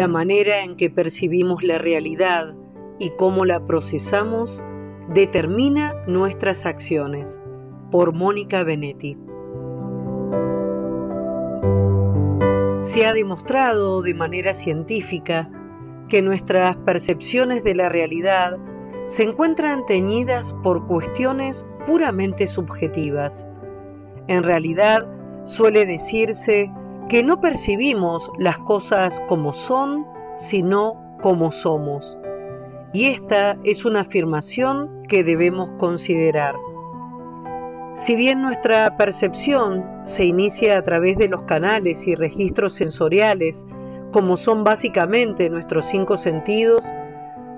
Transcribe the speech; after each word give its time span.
La 0.00 0.08
manera 0.08 0.62
en 0.62 0.76
que 0.76 0.88
percibimos 0.88 1.62
la 1.62 1.76
realidad 1.76 2.54
y 2.98 3.10
cómo 3.18 3.44
la 3.44 3.66
procesamos 3.66 4.64
determina 5.12 5.94
nuestras 6.06 6.64
acciones. 6.64 7.38
Por 7.90 8.14
Mónica 8.14 8.62
Benetti. 8.62 9.18
Se 12.80 13.04
ha 13.04 13.12
demostrado 13.12 14.00
de 14.00 14.14
manera 14.14 14.54
científica 14.54 15.50
que 16.08 16.22
nuestras 16.22 16.76
percepciones 16.76 17.62
de 17.62 17.74
la 17.74 17.90
realidad 17.90 18.56
se 19.04 19.24
encuentran 19.24 19.84
teñidas 19.84 20.54
por 20.62 20.86
cuestiones 20.86 21.68
puramente 21.86 22.46
subjetivas. 22.46 23.46
En 24.28 24.44
realidad, 24.44 25.06
suele 25.44 25.84
decirse 25.84 26.70
que 27.08 27.22
no 27.22 27.40
percibimos 27.40 28.30
las 28.38 28.58
cosas 28.58 29.20
como 29.28 29.52
son, 29.52 30.06
sino 30.36 31.16
como 31.20 31.52
somos. 31.52 32.18
Y 32.92 33.06
esta 33.06 33.56
es 33.64 33.84
una 33.84 34.00
afirmación 34.00 35.02
que 35.08 35.22
debemos 35.22 35.72
considerar. 35.72 36.56
Si 37.94 38.16
bien 38.16 38.40
nuestra 38.40 38.96
percepción 38.96 39.84
se 40.04 40.24
inicia 40.24 40.78
a 40.78 40.82
través 40.82 41.18
de 41.18 41.28
los 41.28 41.42
canales 41.42 42.06
y 42.06 42.14
registros 42.14 42.74
sensoriales, 42.74 43.66
como 44.12 44.36
son 44.36 44.64
básicamente 44.64 45.50
nuestros 45.50 45.86
cinco 45.86 46.16
sentidos, 46.16 46.94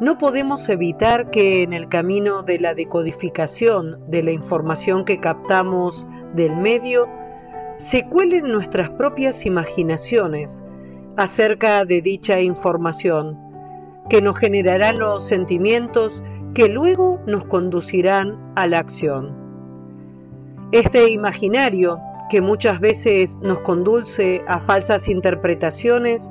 no 0.00 0.18
podemos 0.18 0.68
evitar 0.68 1.30
que 1.30 1.62
en 1.62 1.72
el 1.72 1.88
camino 1.88 2.42
de 2.42 2.58
la 2.58 2.74
decodificación 2.74 4.00
de 4.10 4.24
la 4.24 4.32
información 4.32 5.04
que 5.04 5.20
captamos 5.20 6.08
del 6.34 6.56
medio, 6.56 7.08
se 7.78 8.06
cuelen 8.06 8.44
nuestras 8.44 8.90
propias 8.90 9.46
imaginaciones 9.46 10.64
acerca 11.16 11.84
de 11.84 12.02
dicha 12.02 12.40
información, 12.40 13.38
que 14.08 14.20
nos 14.20 14.38
generarán 14.38 14.98
los 14.98 15.26
sentimientos 15.26 16.22
que 16.54 16.68
luego 16.68 17.20
nos 17.26 17.44
conducirán 17.44 18.38
a 18.54 18.66
la 18.66 18.78
acción. 18.78 19.34
Este 20.72 21.10
imaginario, 21.10 22.00
que 22.30 22.40
muchas 22.40 22.80
veces 22.80 23.38
nos 23.42 23.60
conduce 23.60 24.42
a 24.46 24.60
falsas 24.60 25.08
interpretaciones, 25.08 26.30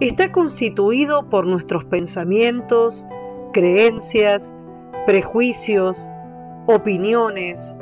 está 0.00 0.32
constituido 0.32 1.28
por 1.28 1.46
nuestros 1.46 1.84
pensamientos, 1.84 3.06
creencias, 3.52 4.54
prejuicios, 5.06 6.10
opiniones, 6.66 7.76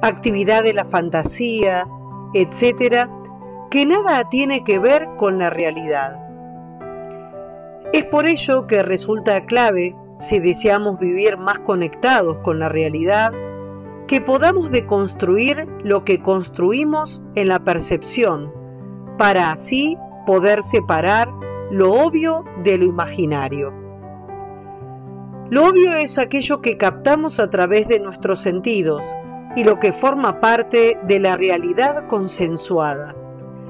actividad 0.00 0.62
de 0.62 0.74
la 0.74 0.84
fantasía, 0.84 1.86
etcétera, 2.34 3.10
que 3.70 3.86
nada 3.86 4.28
tiene 4.28 4.64
que 4.64 4.78
ver 4.78 5.08
con 5.16 5.38
la 5.38 5.50
realidad. 5.50 6.18
Es 7.92 8.04
por 8.04 8.26
ello 8.26 8.66
que 8.66 8.82
resulta 8.82 9.44
clave, 9.46 9.96
si 10.18 10.40
deseamos 10.40 10.98
vivir 10.98 11.36
más 11.36 11.60
conectados 11.60 12.40
con 12.40 12.58
la 12.58 12.68
realidad, 12.68 13.32
que 14.06 14.20
podamos 14.20 14.70
deconstruir 14.70 15.66
lo 15.84 16.04
que 16.04 16.20
construimos 16.22 17.24
en 17.34 17.48
la 17.48 17.60
percepción, 17.60 18.52
para 19.16 19.52
así 19.52 19.96
poder 20.26 20.64
separar 20.64 21.30
lo 21.70 21.92
obvio 21.92 22.44
de 22.62 22.78
lo 22.78 22.86
imaginario. 22.86 23.72
Lo 25.50 25.66
obvio 25.66 25.94
es 25.94 26.18
aquello 26.18 26.60
que 26.60 26.76
captamos 26.76 27.40
a 27.40 27.48
través 27.48 27.88
de 27.88 28.00
nuestros 28.00 28.40
sentidos, 28.40 29.16
y 29.58 29.64
lo 29.64 29.80
que 29.80 29.92
forma 29.92 30.38
parte 30.38 30.96
de 31.02 31.18
la 31.18 31.36
realidad 31.36 32.06
consensuada, 32.06 33.16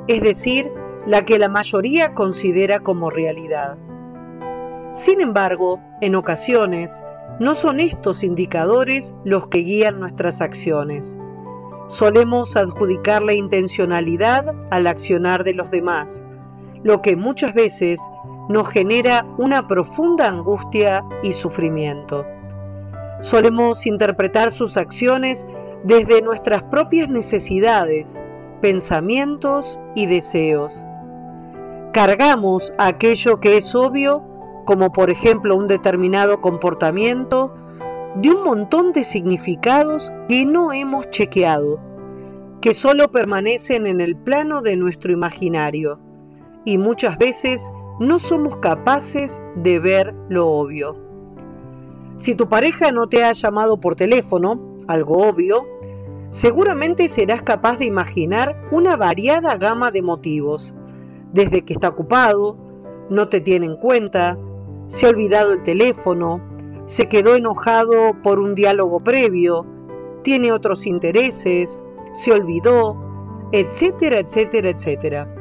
es 0.06 0.21
decir, 0.21 0.71
la 1.06 1.25
que 1.25 1.38
la 1.38 1.49
mayoría 1.49 2.12
considera 2.12 2.81
como 2.81 3.09
realidad. 3.09 3.78
Sin 4.93 5.22
embargo, 5.22 5.81
en 6.03 6.15
ocasiones, 6.15 7.03
no 7.41 7.54
son 7.54 7.81
estos 7.81 8.22
indicadores 8.22 9.15
los 9.25 9.48
que 9.48 9.60
guían 9.60 9.98
nuestras 9.98 10.43
acciones. 10.43 11.19
Solemos 11.87 12.54
adjudicar 12.54 13.22
la 13.22 13.32
intencionalidad 13.32 14.54
al 14.71 14.88
accionar 14.88 15.43
de 15.43 15.54
los 15.54 15.71
demás, 15.71 16.27
lo 16.82 17.00
que 17.00 17.16
muchas 17.16 17.54
veces 17.54 17.98
nos 18.50 18.69
genera 18.69 19.25
una 19.38 19.66
profunda 19.66 20.28
angustia 20.28 21.03
y 21.22 21.32
sufrimiento. 21.32 22.27
Solemos 23.21 23.87
interpretar 23.87 24.53
sus 24.53 24.77
acciones 24.77 25.47
desde 25.84 26.22
nuestras 26.22 26.62
propias 26.65 27.09
necesidades, 27.09 28.21
pensamientos 28.61 29.81
y 29.94 30.06
deseos. 30.06 30.87
Cargamos 31.93 32.75
aquello 32.78 33.41
que 33.41 33.56
es 33.56 33.75
obvio, 33.75 34.22
como 34.66 34.93
por 34.93 35.11
ejemplo 35.11 35.56
un 35.56 35.66
determinado 35.66 36.41
comportamiento, 36.41 37.55
de 38.16 38.31
un 38.31 38.43
montón 38.43 38.93
de 38.93 39.05
significados 39.05 40.12
que 40.28 40.44
no 40.44 40.72
hemos 40.72 41.09
chequeado, 41.11 41.81
que 42.60 42.75
solo 42.75 43.09
permanecen 43.09 43.87
en 43.87 44.00
el 44.00 44.16
plano 44.16 44.60
de 44.60 44.77
nuestro 44.77 45.12
imaginario, 45.12 46.00
y 46.65 46.77
muchas 46.77 47.16
veces 47.19 47.72
no 48.00 48.19
somos 48.19 48.56
capaces 48.59 49.43
de 49.56 49.78
ver 49.78 50.15
lo 50.28 50.49
obvio. 50.49 50.97
Si 52.16 52.34
tu 52.34 52.49
pareja 52.49 52.91
no 52.91 53.09
te 53.09 53.25
ha 53.25 53.33
llamado 53.33 53.78
por 53.78 53.95
teléfono, 53.95 54.68
algo 54.88 55.28
obvio, 55.28 55.66
seguramente 56.31 57.09
serás 57.09 57.43
capaz 57.43 57.78
de 57.78 57.84
imaginar 57.84 58.60
una 58.72 58.97
variada 58.97 59.56
gama 59.56 59.91
de 59.91 60.03
motivos, 60.03 60.75
desde 61.32 61.62
que 61.62 61.75
está 61.75 61.91
ocupado, 61.91 62.56
no 63.10 63.28
te 63.28 63.41
tiene 63.41 63.66
en 63.66 63.77
cuenta, 63.77 64.37
se 64.88 65.06
ha 65.06 65.10
olvidado 65.10 65.53
el 65.53 65.62
teléfono, 65.62 66.41
se 66.87 67.06
quedó 67.06 67.37
enojado 67.37 68.21
por 68.22 68.38
un 68.38 68.54
diálogo 68.54 68.98
previo, 68.98 69.66
tiene 70.22 70.53
otros 70.53 70.87
intereses, 70.87 71.84
se 72.12 72.32
olvidó, 72.32 72.97
etcétera, 73.53 74.21
etcétera, 74.21 74.71
etcétera. 74.71 75.34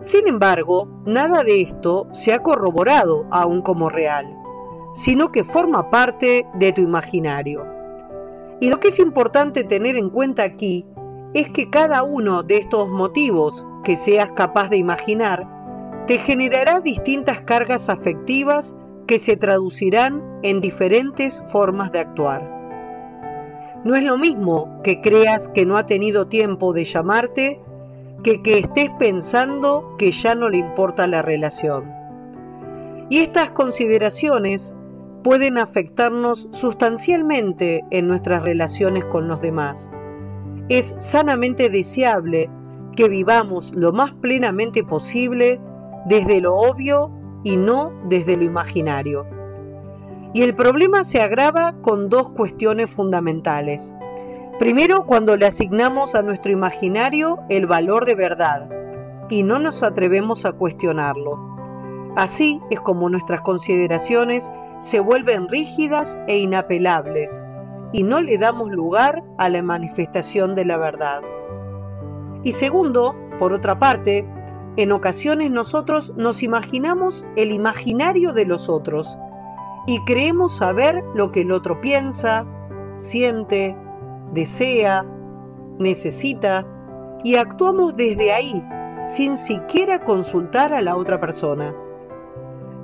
Sin 0.00 0.26
embargo, 0.26 0.88
nada 1.06 1.44
de 1.44 1.62
esto 1.62 2.08
se 2.10 2.32
ha 2.32 2.40
corroborado 2.40 3.26
aún 3.30 3.62
como 3.62 3.88
real, 3.88 4.36
sino 4.94 5.32
que 5.32 5.44
forma 5.44 5.90
parte 5.90 6.46
de 6.54 6.72
tu 6.72 6.82
imaginario. 6.82 7.64
Y 8.60 8.70
lo 8.70 8.80
que 8.80 8.88
es 8.88 8.98
importante 8.98 9.64
tener 9.64 9.96
en 9.96 10.10
cuenta 10.10 10.42
aquí 10.42 10.86
es 11.34 11.50
que 11.50 11.68
cada 11.68 12.02
uno 12.02 12.42
de 12.42 12.58
estos 12.58 12.88
motivos 12.88 13.66
que 13.82 13.96
seas 13.96 14.30
capaz 14.32 14.68
de 14.68 14.76
imaginar 14.76 15.46
te 16.06 16.18
generará 16.18 16.80
distintas 16.80 17.40
cargas 17.40 17.88
afectivas 17.88 18.76
que 19.06 19.18
se 19.18 19.36
traducirán 19.36 20.22
en 20.42 20.60
diferentes 20.60 21.42
formas 21.50 21.92
de 21.92 22.00
actuar. 22.00 22.54
No 23.84 23.96
es 23.96 24.04
lo 24.04 24.16
mismo 24.16 24.80
que 24.82 25.00
creas 25.00 25.48
que 25.48 25.66
no 25.66 25.76
ha 25.76 25.86
tenido 25.86 26.26
tiempo 26.26 26.72
de 26.72 26.84
llamarte 26.84 27.60
que 28.22 28.42
que 28.42 28.58
estés 28.58 28.90
pensando 28.98 29.94
que 29.98 30.10
ya 30.12 30.34
no 30.34 30.48
le 30.48 30.58
importa 30.58 31.06
la 31.06 31.20
relación. 31.20 31.92
Y 33.10 33.18
estas 33.18 33.50
consideraciones 33.50 34.74
pueden 35.24 35.56
afectarnos 35.56 36.48
sustancialmente 36.52 37.82
en 37.90 38.06
nuestras 38.06 38.42
relaciones 38.42 39.06
con 39.06 39.26
los 39.26 39.40
demás. 39.40 39.90
Es 40.68 40.94
sanamente 40.98 41.70
deseable 41.70 42.50
que 42.94 43.08
vivamos 43.08 43.74
lo 43.74 43.92
más 43.92 44.12
plenamente 44.12 44.84
posible 44.84 45.60
desde 46.04 46.42
lo 46.42 46.54
obvio 46.54 47.10
y 47.42 47.56
no 47.56 47.90
desde 48.04 48.36
lo 48.36 48.44
imaginario. 48.44 49.26
Y 50.34 50.42
el 50.42 50.54
problema 50.54 51.04
se 51.04 51.22
agrava 51.22 51.72
con 51.80 52.10
dos 52.10 52.28
cuestiones 52.30 52.90
fundamentales. 52.90 53.94
Primero, 54.58 55.06
cuando 55.06 55.38
le 55.38 55.46
asignamos 55.46 56.14
a 56.14 56.22
nuestro 56.22 56.52
imaginario 56.52 57.38
el 57.48 57.66
valor 57.66 58.04
de 58.04 58.14
verdad 58.14 58.68
y 59.30 59.42
no 59.42 59.58
nos 59.58 59.82
atrevemos 59.82 60.44
a 60.44 60.52
cuestionarlo. 60.52 61.54
Así 62.14 62.60
es 62.70 62.78
como 62.78 63.08
nuestras 63.08 63.40
consideraciones 63.40 64.52
se 64.78 65.00
vuelven 65.00 65.48
rígidas 65.48 66.18
e 66.26 66.38
inapelables 66.38 67.44
y 67.92 68.02
no 68.02 68.20
le 68.20 68.38
damos 68.38 68.70
lugar 68.70 69.22
a 69.38 69.48
la 69.48 69.62
manifestación 69.62 70.54
de 70.54 70.64
la 70.64 70.76
verdad. 70.76 71.22
Y 72.42 72.52
segundo, 72.52 73.14
por 73.38 73.52
otra 73.52 73.78
parte, 73.78 74.26
en 74.76 74.92
ocasiones 74.92 75.50
nosotros 75.50 76.14
nos 76.16 76.42
imaginamos 76.42 77.26
el 77.36 77.52
imaginario 77.52 78.32
de 78.32 78.44
los 78.44 78.68
otros 78.68 79.18
y 79.86 80.00
creemos 80.04 80.56
saber 80.56 81.04
lo 81.14 81.30
que 81.30 81.42
el 81.42 81.52
otro 81.52 81.80
piensa, 81.80 82.44
siente, 82.96 83.76
desea, 84.32 85.04
necesita 85.78 86.66
y 87.22 87.36
actuamos 87.36 87.96
desde 87.96 88.32
ahí 88.32 88.64
sin 89.04 89.36
siquiera 89.36 90.00
consultar 90.00 90.72
a 90.72 90.82
la 90.82 90.96
otra 90.96 91.20
persona. 91.20 91.74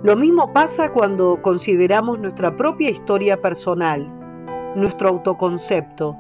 Lo 0.03 0.17
mismo 0.17 0.55
pasa 0.55 0.93
cuando 0.93 1.43
consideramos 1.43 2.19
nuestra 2.19 2.57
propia 2.57 2.89
historia 2.89 3.43
personal, 3.43 4.11
nuestro 4.75 5.11
autoconcepto. 5.11 6.17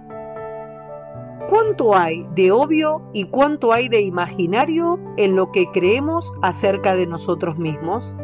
¿Cuánto 1.48 1.96
hay 1.96 2.28
de 2.34 2.52
obvio 2.52 3.00
y 3.14 3.24
cuánto 3.24 3.72
hay 3.72 3.88
de 3.88 4.02
imaginario 4.02 5.00
en 5.16 5.34
lo 5.34 5.50
que 5.50 5.64
creemos 5.72 6.30
acerca 6.42 6.94
de 6.94 7.06
nosotros 7.06 7.56
mismos? 7.56 8.18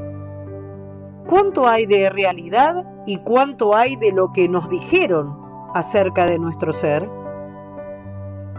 ¿Cuánto 1.26 1.66
hay 1.66 1.86
de 1.86 2.10
realidad 2.10 2.84
y 3.06 3.16
cuánto 3.18 3.74
hay 3.74 3.96
de 3.96 4.12
lo 4.12 4.34
que 4.34 4.50
nos 4.50 4.68
dijeron 4.68 5.38
acerca 5.74 6.26
de 6.26 6.38
nuestro 6.38 6.74
ser? 6.74 7.08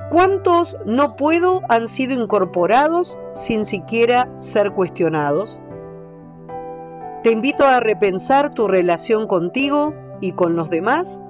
¿Cuántos 0.10 0.76
no 0.88 1.16
puedo 1.16 1.62
han 1.70 1.88
sido 1.88 2.20
incorporados 2.20 3.20
sin 3.34 3.66
siquiera 3.66 4.28
ser 4.40 4.72
cuestionados? 4.72 5.62
Te 7.28 7.34
invito 7.34 7.66
a 7.66 7.82
repensar 7.82 8.54
tu 8.54 8.70
relación 8.70 9.28
contigo 9.28 9.94
y 10.22 10.32
con 10.32 10.56
los 10.56 10.70
demás 10.70 11.22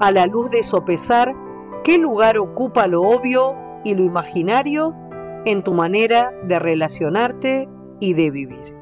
a 0.00 0.10
la 0.10 0.26
luz 0.26 0.50
de 0.50 0.64
sopesar 0.64 1.36
qué 1.84 1.98
lugar 1.98 2.36
ocupa 2.36 2.88
lo 2.88 3.02
obvio 3.02 3.54
y 3.84 3.94
lo 3.94 4.02
imaginario 4.02 4.92
en 5.44 5.62
tu 5.62 5.72
manera 5.72 6.32
de 6.48 6.58
relacionarte 6.58 7.68
y 8.00 8.14
de 8.14 8.30
vivir. 8.32 8.75